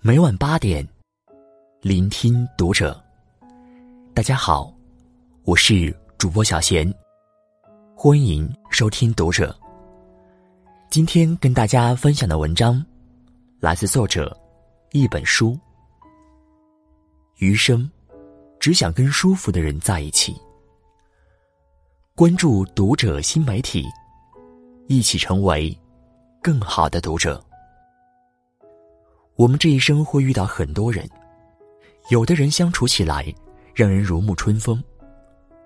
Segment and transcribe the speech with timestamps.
[0.00, 0.86] 每晚八点，
[1.80, 2.98] 聆听读者。
[4.14, 4.72] 大家好，
[5.42, 6.88] 我是主播小贤，
[7.96, 9.54] 欢迎收听读者。
[10.88, 12.80] 今天跟大家分享的文章，
[13.58, 14.34] 来自作者
[14.92, 15.58] 一本书。
[17.38, 17.90] 余生，
[18.60, 20.32] 只想跟舒服的人在一起。
[22.14, 23.84] 关注读者新媒体，
[24.86, 25.76] 一起成为
[26.40, 27.44] 更好的读者。
[29.38, 31.08] 我们这一生会遇到很多人，
[32.10, 33.32] 有的人相处起来
[33.72, 34.82] 让人如沐春风，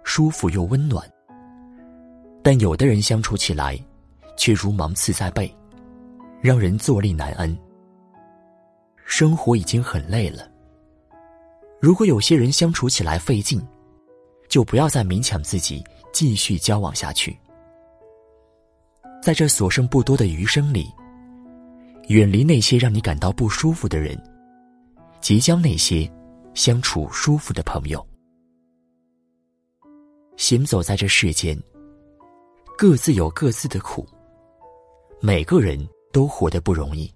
[0.04, 1.02] 舒服又温暖；
[2.42, 3.82] 但有的人相处起来
[4.36, 5.50] 却如芒刺在背，
[6.42, 7.58] 让人坐立难安。
[9.06, 10.46] 生活已经很累了，
[11.80, 13.58] 如果有些人相处起来费劲，
[14.50, 15.82] 就不要再勉强自己
[16.12, 17.34] 继续交往下去。
[19.22, 20.92] 在这所剩不多的余生里。
[22.08, 24.20] 远离那些让你感到不舒服的人，
[25.20, 26.10] 结交那些
[26.54, 28.04] 相处舒服的朋友。
[30.36, 31.58] 行走在这世间，
[32.76, 34.06] 各自有各自的苦，
[35.20, 35.78] 每个人
[36.12, 37.10] 都活得不容易。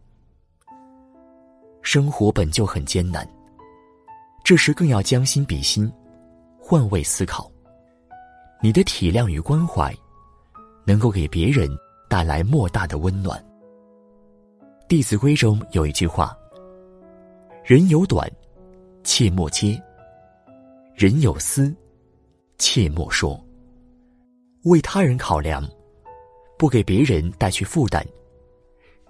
[1.82, 3.28] 生活本就很艰难，
[4.44, 5.90] 这时更要将心比心，
[6.58, 7.50] 换位思考。
[8.62, 9.94] 你的体谅与关怀，
[10.84, 11.68] 能够给别人
[12.08, 13.38] 带来莫大的温暖。
[14.88, 16.36] 《弟子规》中有一句话
[17.66, 18.30] ：“人有短，
[19.02, 19.76] 切莫揭；
[20.94, 21.74] 人有私，
[22.56, 23.42] 切莫说。”
[24.62, 25.68] 为他人考量，
[26.56, 28.04] 不给别人带去负担，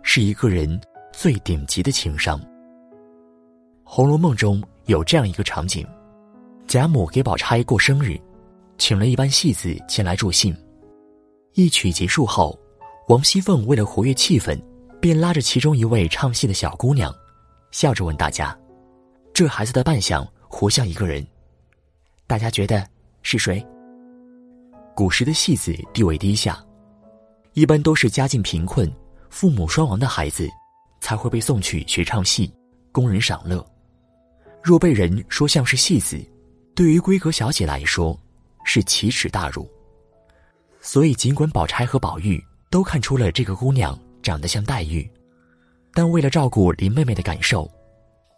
[0.03, 0.81] 是一个人
[1.13, 2.41] 最顶级的情商。
[3.85, 5.87] 《红楼梦》中有这样一个场景：
[6.67, 8.19] 贾母给宝钗过生日，
[8.79, 10.57] 请了一班戏子前来助兴。
[11.53, 12.59] 一曲结束后，
[13.09, 14.59] 王熙凤为了活跃气氛。
[15.07, 17.15] 便拉着其中一位唱戏的小姑娘，
[17.71, 18.59] 笑着问大家
[19.33, 21.25] ：“这孩子的扮相活像一个人，
[22.27, 22.85] 大家觉得
[23.23, 23.65] 是谁？”
[24.97, 26.61] 古时的戏子地位低下，
[27.53, 28.93] 一般都是家境贫困、
[29.31, 30.49] 父母双亡的孩子，
[31.01, 32.53] 才会被送去学唱戏，
[32.91, 33.65] 供人赏乐。
[34.61, 36.21] 若被人说像是戏子，
[36.75, 38.19] 对于闺阁小姐来说
[38.65, 39.71] 是奇耻大辱。
[40.81, 43.97] 所以，尽管宝钗和宝玉都看出了这个姑娘。
[44.27, 45.09] 长得像黛玉，
[45.95, 47.71] 但为了照顾林妹妹的感受，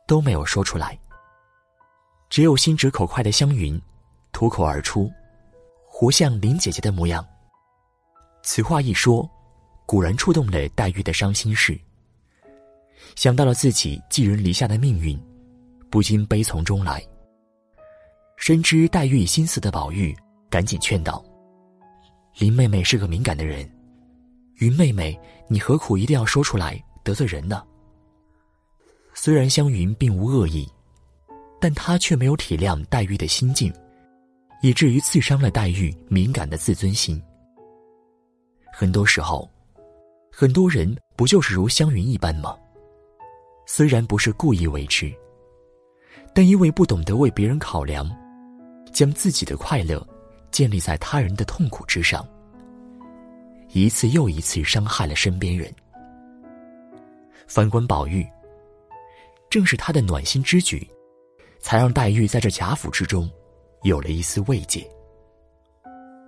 [0.06, 0.98] 都没有说出来。
[2.28, 3.80] 只有心直口快的湘云，
[4.30, 5.10] 脱口而出，
[5.86, 7.26] 活像林姐姐的模样。
[8.42, 9.26] 此话一说，
[9.86, 11.80] 果然触动了黛玉的伤心事。
[13.16, 15.18] 想到了自己寄人篱下的命运，
[15.88, 17.02] 不禁悲从中来。
[18.36, 20.14] 深知黛玉心思的宝玉，
[20.50, 21.24] 赶紧劝道
[22.36, 23.66] ：“林妹妹是个敏感的人。”
[24.58, 27.62] 云妹妹，你何苦一定要说出来得罪人呢？
[29.14, 30.68] 虽然湘云并无恶意，
[31.60, 33.72] 但她却没有体谅黛玉的心境，
[34.60, 37.22] 以至于刺伤了黛玉敏感的自尊心。
[38.72, 39.48] 很多时候，
[40.32, 42.56] 很多人不就是如湘云一般吗？
[43.64, 45.12] 虽然不是故意为之，
[46.34, 48.10] 但因为不懂得为别人考量，
[48.92, 50.04] 将自己的快乐
[50.50, 52.26] 建立在他人的痛苦之上。
[53.70, 55.72] 一次又一次伤害了身边人。
[57.46, 58.26] 反观宝玉，
[59.50, 60.86] 正是他的暖心之举，
[61.58, 63.30] 才让黛玉在这贾府之中
[63.82, 64.86] 有了一丝慰藉。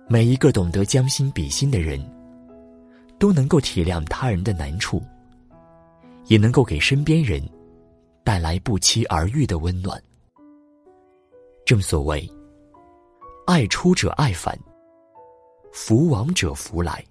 [0.07, 2.03] 每一个懂得将心比心的人，
[3.17, 5.01] 都能够体谅他人的难处，
[6.25, 7.41] 也能够给身边人
[8.23, 10.01] 带来不期而遇的温暖。
[11.65, 12.29] 正所谓，
[13.45, 14.57] 爱出者爱返，
[15.71, 17.03] 福往者福来。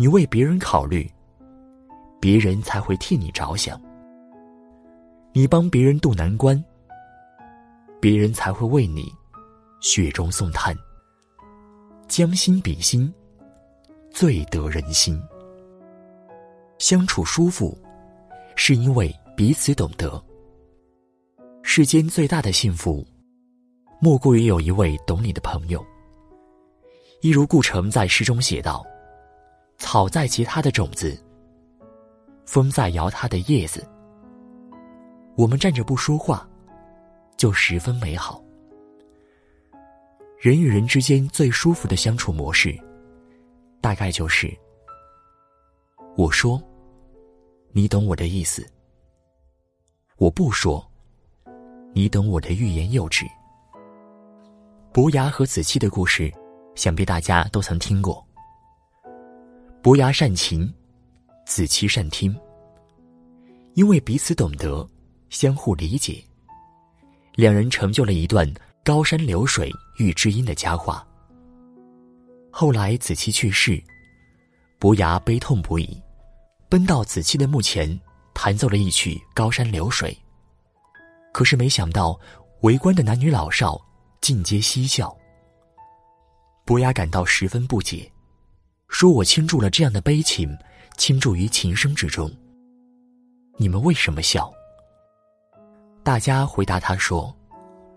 [0.00, 1.06] 你为别人考虑，
[2.18, 3.78] 别人才会替你着想；
[5.34, 6.64] 你帮别人渡难关，
[8.00, 9.12] 别人才会为你
[9.82, 10.74] 雪中送炭。
[12.08, 13.12] 将心比心，
[14.10, 15.22] 最得人心。
[16.78, 17.76] 相处舒服，
[18.56, 20.18] 是因为彼此懂得。
[21.62, 23.06] 世间最大的幸福，
[24.00, 25.84] 莫过于有一位懂你的朋友。
[27.20, 28.82] 一如顾城在诗中写道。
[29.80, 31.18] 草在结它的种子，
[32.46, 33.84] 风在摇它的叶子。
[35.36, 36.48] 我们站着不说话，
[37.36, 38.40] 就十分美好。
[40.38, 42.78] 人与人之间最舒服的相处模式，
[43.80, 44.54] 大概就是：
[46.14, 46.62] 我说，
[47.72, 48.62] 你懂我的意思；
[50.18, 50.86] 我不说，
[51.94, 53.26] 你懂我的欲言又止。
[54.92, 56.32] 伯牙和子期的故事，
[56.74, 58.24] 想必大家都曾听过。
[59.82, 60.70] 伯牙善琴，
[61.46, 62.38] 子期善听。
[63.72, 64.86] 因为彼此懂得，
[65.30, 66.22] 相互理解，
[67.34, 68.46] 两人成就了一段
[68.84, 71.06] 高山流水遇知音的佳话。
[72.50, 73.82] 后来子期去世，
[74.78, 75.98] 伯牙悲痛不已，
[76.68, 77.98] 奔到子期的墓前，
[78.34, 80.12] 弹奏了一曲《高山流水》。
[81.32, 82.20] 可是没想到，
[82.60, 83.80] 围观的男女老少
[84.20, 85.16] 尽皆嬉笑。
[86.66, 88.12] 伯牙感到十分不解，
[88.90, 90.54] 说：“我倾注了这样的悲情，
[90.98, 92.30] 倾注于琴声之中，
[93.56, 94.52] 你们为什么笑？”
[96.02, 97.34] 大家回答他说：“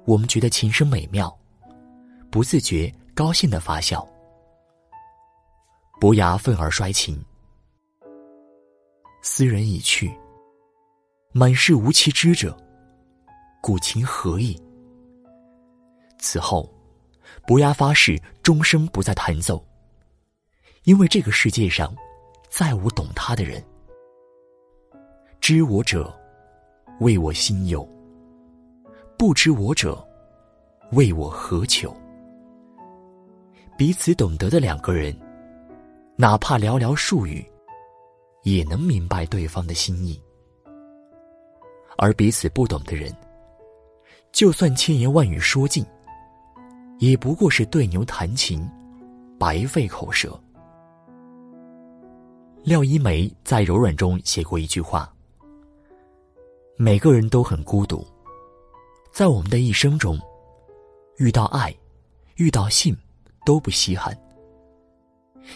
[0.06, 1.36] 我们觉得琴声美妙，
[2.30, 4.07] 不自觉高兴的发笑。”
[6.00, 7.19] 伯牙愤而摔琴。
[9.24, 10.13] 斯人已去，
[11.31, 12.56] 满是无其知者，
[13.62, 14.62] 古琴何意？
[16.19, 16.72] 此后。
[17.48, 19.62] 伯牙发誓终生不再弹奏，
[20.83, 21.95] 因为这个世界上
[22.50, 23.63] 再无懂他的人。
[25.39, 26.13] 知我者，
[27.00, 27.88] 为我心忧；
[29.18, 30.06] 不知我者，
[30.91, 31.95] 为我何求？
[33.77, 35.18] 彼此懂得的两个人，
[36.18, 37.45] 哪怕寥寥数语，
[38.44, 40.21] 也能明白对方的心意；
[41.97, 43.13] 而彼此不懂的人，
[44.31, 45.85] 就算千言万语说尽。
[47.00, 48.65] 也不过是对牛弹琴，
[49.39, 50.39] 白费口舌。
[52.63, 55.13] 廖一梅在《柔软》中写过一句话
[56.80, 58.07] ：“每个人都很孤独，
[59.12, 60.18] 在我们的一生中，
[61.18, 61.75] 遇到爱，
[62.36, 62.95] 遇到性，
[63.45, 64.18] 都不稀罕。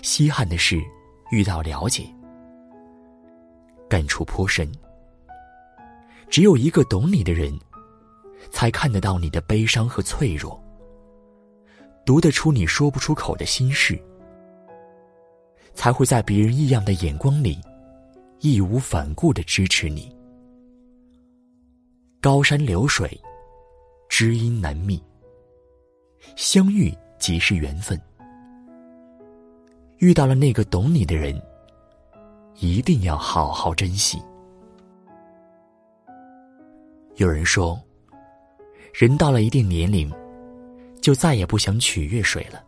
[0.02, 0.84] 稀罕的是
[1.32, 2.14] 遇到了解。”
[3.88, 4.70] 感触颇深。
[6.30, 7.58] 只有一个懂你的人，
[8.52, 10.62] 才看得到你的悲伤和脆弱。
[12.06, 13.98] 读得出你说不出口的心事，
[15.88, 17.58] 才会在别人异样的眼光里，
[18.42, 20.14] 义无反顾的支持你。
[22.20, 23.10] 高山流水，
[24.10, 25.02] 知音难觅。
[26.36, 27.98] 相遇即是缘分，
[30.00, 31.42] 遇到了那个懂你的人，
[32.56, 34.22] 一定要好好珍惜。
[37.16, 37.82] 有人说，
[38.94, 40.14] 人到了一定年龄。
[41.02, 42.62] 就再也不想取悦谁了。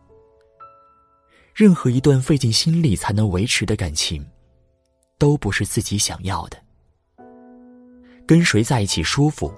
[1.60, 4.26] 任何一段费尽心力才能维持的感情，
[5.18, 6.56] 都不是自己想要的。
[8.26, 9.52] 跟谁在一起舒服，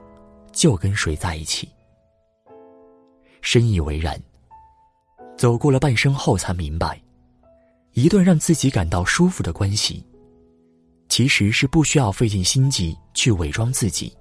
[0.51, 1.69] 就跟谁在一起。
[3.41, 4.21] 深以为然。
[5.39, 7.01] 走过了半生后，才明白，
[7.93, 10.05] 一段让自己感到舒服的关系，
[11.09, 14.13] 其实是不需要费尽心机去伪装自己，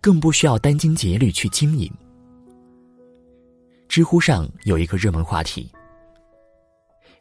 [0.00, 1.88] 更不需要殚精竭虑去经营。
[3.88, 5.70] 知乎上有一个热门话题：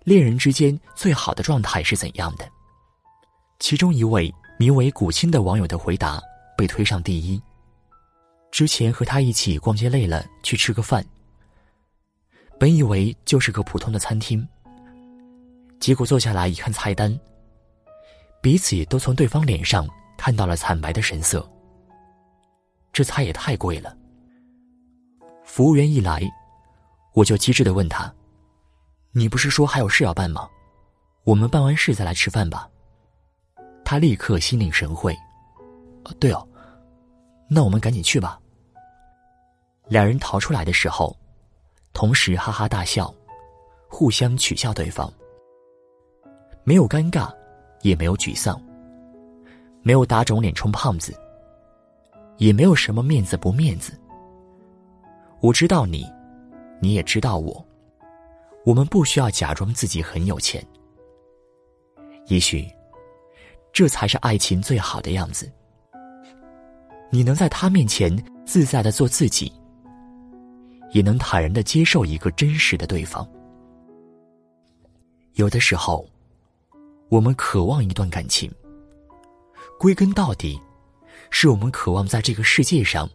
[0.08, 2.50] 恋人之间最好的状态是怎样的？
[3.60, 6.18] 其中一位名为古青的网友的回答
[6.58, 7.42] 被推上第一。
[8.50, 11.06] 之前和他一起逛街累了，去吃个饭。
[12.58, 14.48] 本以为就是个普通的餐厅，
[15.78, 17.20] 结果坐下来一看菜单，
[18.42, 19.86] 彼此都从对方脸上
[20.18, 21.46] 看到了惨白的神色。
[22.94, 23.94] 这菜也太贵了。
[25.44, 26.22] 服务员一来。
[27.14, 28.10] 我就机智的问他
[29.18, 30.48] ：“你不是说还有事要办吗？
[31.24, 32.70] 我们办完事再来吃饭吧。”
[33.84, 35.18] 他立刻心领神会
[36.22, 36.48] ：“对哦，
[37.50, 38.40] 那我们赶紧去吧。”
[39.90, 41.18] 两人逃出来的时候，
[41.94, 43.12] 同时哈哈大笑，
[43.90, 45.12] 互相取笑对方。
[46.64, 47.34] 没有尴尬，
[47.82, 48.62] 也没有沮丧，
[49.82, 51.12] 没有打肿脸充胖子，
[52.38, 54.00] 也没有什么面子不面子。
[55.42, 56.06] 我知道你。
[56.80, 57.67] 你也知道我，
[58.68, 60.62] 我们不需要假装自己很有钱。
[62.26, 62.70] 也许，
[63.72, 65.50] 这才是爱情最好的样子。
[67.10, 68.14] 你能在他面前
[68.46, 69.50] 自在的做自己，
[70.92, 73.26] 也能坦然的接受一个真实的对方。
[75.36, 76.06] 有的时候，
[77.08, 78.52] 我们渴望一段感情，
[79.80, 80.60] 归根到底，
[81.30, 83.10] 是我们渴望在这个世界上。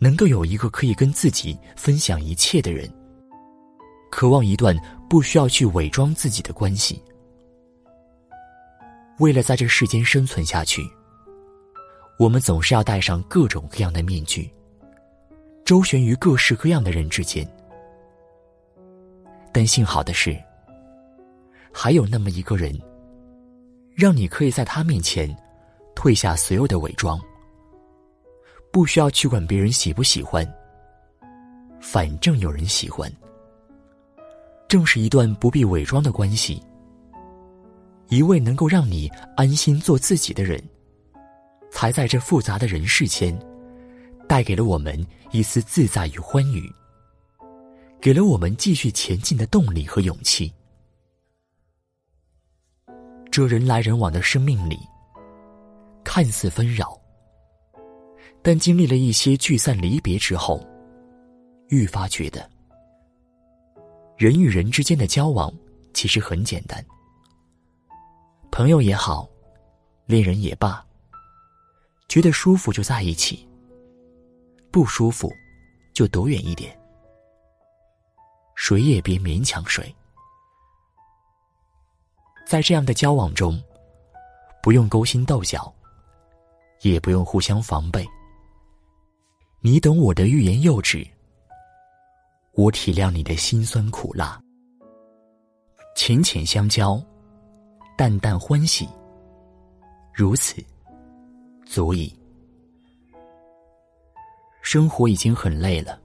[0.00, 2.92] 能够有一个可以跟自己分享一切的人，
[4.12, 4.76] 渴望一段
[5.08, 7.02] 不需要去伪装自己的关系。
[9.18, 10.82] 为了在这世间生存下去，
[12.18, 14.52] 我们总是要戴上各种各样的面具，
[15.64, 17.48] 周旋于各式各样的人之间。
[19.50, 20.38] 但幸好的是，
[21.72, 22.78] 还有那么一个人，
[23.94, 25.34] 让你可以在他面前
[25.96, 27.18] 褪下所有的伪装。
[28.70, 30.46] 不需要去管别人喜不喜欢，
[31.80, 33.10] 反正有人喜欢。
[34.72, 36.58] 正是一段不必伪装的关系，
[38.08, 40.58] 一位能够让你安心做自己的人，
[41.70, 43.38] 才在这复杂的人世间，
[44.26, 46.72] 带给了我们一丝自在与欢愉，
[48.00, 50.50] 给了我们继续前进的动力和勇气。
[53.30, 54.78] 这人来人往的生命里，
[56.02, 56.98] 看似纷扰，
[58.40, 60.66] 但经历了一些聚散离别之后，
[61.68, 62.48] 愈发觉得，
[64.22, 65.52] 人与人之间的交往
[65.92, 66.80] 其实很简单。
[68.52, 69.28] 朋友也好，
[70.06, 70.86] 恋人也罢，
[72.08, 73.44] 觉得舒服就在一起，
[74.70, 75.28] 不舒服
[75.92, 76.80] 就躲远一点，
[78.54, 79.92] 谁也别勉强谁。
[82.46, 83.60] 在这样的交往中，
[84.62, 85.74] 不用勾心斗角，
[86.82, 88.06] 也不用互相防备。
[89.58, 91.04] 你懂我的欲言又止，
[92.54, 94.40] 我体谅你的辛酸苦辣，
[95.96, 97.02] 浅浅相交。
[97.96, 98.88] 淡淡欢喜，
[100.12, 100.56] 如此
[101.64, 102.12] 足矣。
[104.62, 106.00] 生活已经很累了，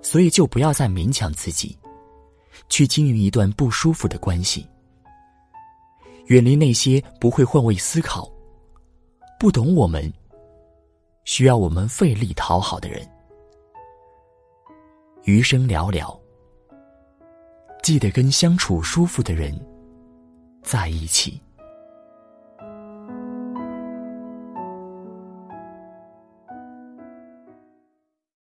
[0.00, 1.76] 所以就不要再勉强自己，
[2.68, 4.66] 去经营一段不舒服的关系。
[6.26, 8.30] 远离那些不会换位思考、
[9.38, 10.10] 不懂我们、
[11.24, 13.06] 需要我们费力讨好的人。
[15.26, 16.16] 余生寥寥，
[17.82, 19.52] 记得跟相处舒服的人。
[20.62, 21.42] 在一起。